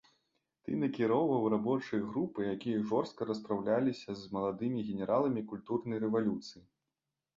Ты 0.67 0.77
накіроўваў 0.83 1.43
рабочыя 1.53 1.99
групы, 2.11 2.47
якія 2.53 2.79
жорстка 2.91 3.21
распраўляліся 3.33 4.09
з 4.23 4.33
маладымі 4.39 4.79
генераламі 4.91 5.41
культурнай 5.53 5.99
рэвалюцыі! 6.07 6.61